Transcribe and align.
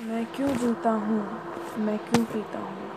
मैं 0.00 0.26
क्यों 0.26 0.48
जीता 0.48 0.90
हूँ? 0.90 1.28
मैं 1.78 1.98
क्यों 1.98 2.24
पीता 2.24 2.58
हूँ? 2.58 2.90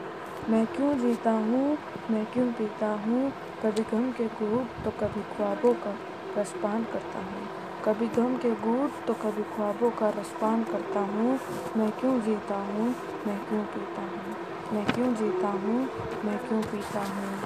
मैं 0.50 0.66
क्यों 0.66 0.98
जीता 0.98 1.32
हूँ? 1.32 1.78
मैं 2.12 2.26
क्यों 2.26 2.52
पीता 2.52 2.88
हूँ? 2.88 3.32
कभी 3.64 3.84
गम 3.84 4.12
के 4.12 4.26
घूट 4.26 4.84
तो 4.84 4.92
कभी 4.92 5.22
ख्वाबों 5.22 5.74
का 5.74 5.96
रसपान 6.38 6.84
करता 6.84 7.20
हूँ। 7.20 7.48
कभी 7.86 8.08
गम 8.08 8.38
के 8.38 8.52
घूट 8.52 8.92
तो 9.08 9.14
कभी 9.14 9.44
ख्वाबों 9.44 9.92
का 9.92 10.10
रसपान 10.10 10.64
करता 10.64 11.00
हूँ। 11.00 11.40
मैं 11.78 11.92
क्यों 11.92 12.22
जीता 12.22 12.56
हूँ? 12.56 12.96
मैं 13.28 13.40
क्यों 13.46 13.64
पीता 13.64 14.02
हूँ? 14.02 14.36
मैं 14.74 14.86
क्यों 14.86 15.16
जीता 15.16 15.48
हूँ? 15.48 15.90
मैं 16.26 16.48
क्यों 16.48 16.62
पीता 16.62 17.00
हूँ? 17.00 17.40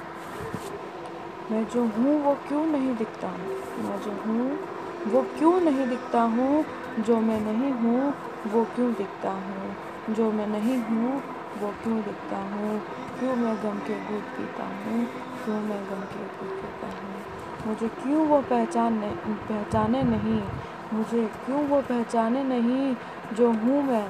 मैं 1.50 1.64
जो 1.64 1.84
हूँ 1.84 2.24
वो 2.24 2.34
क्यों 2.34 2.66
नहीं 2.66 2.96
दिखता? 2.96 3.28
हूँ 3.28 3.84
मैं 3.84 4.00
जो 4.02 4.10
हूँ 4.10 4.58
वो 5.06 5.22
क्यों 5.22 5.60
नहीं 5.60 5.86
दिखता 5.88 6.22
हूँ? 6.22 6.64
जो 7.00 7.20
मैं 7.20 7.40
नहीं 7.40 7.72
हूँ, 7.72 8.14
वो 8.46 8.64
क्यों 8.64 8.94
दिखता 8.94 9.30
हूँ? 9.30 9.76
जो 10.10 10.32
मैं 10.32 10.46
नहीं 10.46 10.78
हूँ, 10.78 11.22
वो 11.58 11.74
क्यों 11.82 12.02
दिखता 12.02 12.36
हूँ? 12.36 12.80
क्यों 13.18 13.36
मैं 13.36 13.56
गम 13.56 13.78
के 13.78 14.04
घूट 14.04 14.22
पीता 14.22 14.64
हूँ? 14.64 15.06
क्यों 15.44 15.60
मैं 15.60 15.84
गम 15.84 16.00
के 16.00 16.24
घूट 16.24 16.62
पीता 16.62 16.86
हूँ? 16.86 17.14
मुझे 17.66 17.88
क्यों 17.88 18.26
वो 18.26 18.40
पहचाने 18.40 19.08
पहचाने 19.26 20.02
नहीं? 20.02 20.42
मुझे 20.92 21.30
क्यों 21.46 21.66
वो 21.66 21.82
पहचाने 21.82 22.44
नहीं? 22.44 22.96
जो 23.34 23.52
हूँ 23.52 23.82
मैं, 23.82 24.08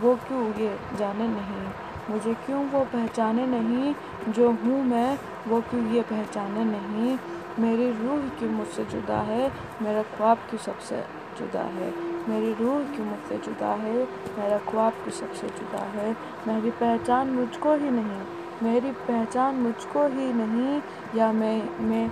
वो 0.00 0.14
क्यों 0.14 0.54
ये 0.54 0.78
जाने 0.98 1.28
नहीं? 1.28 1.68
मुझे 2.10 2.34
क्यों 2.34 2.66
वो 2.66 2.84
पहचाने 2.84 3.46
नहीं? 3.46 3.94
जो 4.32 4.50
हूँ 4.50 4.84
मैं, 4.84 5.18
वो 5.48 5.60
क्यों 5.60 5.86
ये 5.86 6.02
पहचाने 6.02 6.64
नहीं? 6.64 7.18
मेरी 7.58 7.90
रूह 7.90 8.20
की 8.20 8.48
मुझसे 8.48 8.84
जुदा 8.84 9.18
है, 9.18 9.52
मेरा 9.82 10.02
ख्वाब 10.02 10.38
की 10.50 10.58
सबसे 10.58 11.23
जुदा 11.38 11.60
है। 11.60 11.94
मेरी 12.28 12.54
रूह 12.54 12.82
की 12.82 13.02
मुझसे 13.02 13.38
जुदा 13.38 13.68
है? 13.68 14.08
मेरा 14.38 14.58
ख्वाब 14.58 14.92
की 14.92 15.10
सबसे 15.10 15.46
जुदा 15.46 15.82
है? 15.82 16.16
मेरी 16.48 16.70
पहचान 16.70 17.28
मुझको 17.28 17.74
ही 17.74 17.90
नहीं। 17.90 18.22
मेरी 18.62 18.92
पहचान 18.92 19.54
मुझको 19.54 20.06
ही 20.06 20.32
नहीं 20.32 20.82
या 21.16 21.32
मैं 21.32 21.78
मैं 21.80 22.10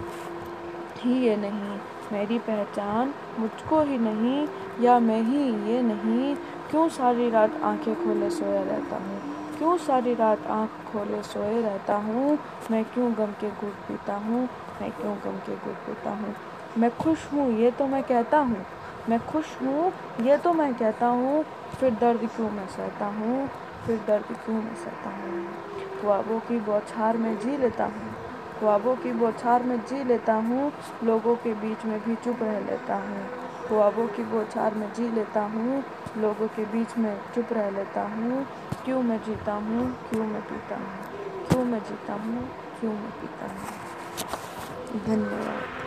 ही 0.97 1.14
ये 1.27 1.36
नहीं। 1.36 1.78
मेरी 2.12 2.38
पहचान 2.38 3.14
मुझको 3.38 3.80
ही 3.80 3.98
नहीं 3.98 4.48
या 4.80 4.98
मैं 4.98 5.22
ही 5.22 5.72
ये 5.72 5.82
नहीं। 5.82 6.36
क्यों 6.70 6.88
सारी 6.88 7.30
रात 7.30 7.60
आँखें 7.62 8.04
खोले 8.04 8.30
सोया 8.30 8.62
रहता 8.62 8.97
हूँ? 8.97 9.20
क्यों 9.58 9.77
सारी 9.78 10.14
रात 10.14 10.47
आँख 10.47 10.70
खोले 10.92 11.22
सोए 11.22 11.62
रहता 11.62 11.94
हूँ? 11.94 12.38
मैं 12.70 12.84
क्यों 12.84 13.12
गम 13.12 13.27
के 13.27 13.50
घुट 13.50 13.72
पीता 13.72 14.14
हूँ? 14.14 14.48
मैं 14.80 14.91
क्यों 14.91 15.16
गम 15.25 15.38
के 15.38 15.56
घुट 15.56 15.75
पीता 15.75 16.10
हूँ? 16.10 16.34
मैं 16.78 16.97
खुश 16.97 17.32
हूँ, 17.32 17.58
ये 17.58 17.70
तो 17.70 17.86
मैं 17.86 18.02
कहता 18.02 18.38
हूँ। 18.38 18.66
मैं 19.08 19.27
खुश 19.27 19.45
हूँ। 19.62 19.92
ये 20.20 20.36
तो 20.36 20.53
मैं 20.53 20.75
कहता 20.75 21.06
हूँ, 21.06 21.45
फिर 21.81 21.95
दर्द 21.95 22.20
क्यों 22.36 22.50
मैं 22.50 22.67
सहता 22.67 23.06
हूँ? 23.06 23.48
फिर 23.86 24.00
दर्द 24.06 24.25
क्यों 24.25 24.56
मैं 24.56 24.75
सहता 24.75 25.11
हूँ? 25.11 25.47
ख्वाबों 26.00 26.41
की 26.41 26.59
बौछार 26.61 27.17
में 27.17 27.39
जी 27.39 27.56
लेता 27.56 27.84
हूँ। 27.84 28.14
ख्वाबों 28.61 28.97
की 28.97 29.12
बौछार 29.12 29.62
में 29.62 29.78
जी 29.78 30.05
लेता 30.05 30.34
हूँ, 30.34 30.72
लोगों 31.05 31.36
के 31.36 31.55
बीच 31.55 31.84
में 31.84 32.00
भी 32.05 32.14
चुप 32.14 32.42
रह 32.42 32.61
लेता 32.61 32.94
हूँ। 32.94 33.27
ख्वाबों 33.69 34.06
की 34.06 34.22
बौछार 34.22 34.75
में 34.75 34.92
जी 34.92 35.09
लेता 35.09 35.41
हूँ, 35.41 35.84
लोगों 36.19 36.48
के 36.48 36.64
बीच 36.64 36.98
में 36.98 37.20
चुप 37.34 37.53
रह 37.53 37.70
लेता 37.70 38.03
हूँ। 38.03 38.47
क्यों 38.84 39.03
मैं 39.03 39.19
जीता 39.19 39.53
हूँ? 39.53 39.92
क्यों 40.11 40.27
मैं 40.27 40.42
पीता 40.42 40.77
हूँ? 40.77 41.48
क्यों 41.48 41.64
मैं 41.64 41.81
जीता 41.81 42.12
हूँ? 42.12 42.48
क्यों 42.81 42.92
मैं 42.92 43.11
पीता 43.11 43.47
हूँ? 43.47 45.05
धन्यवाद। 45.06 45.81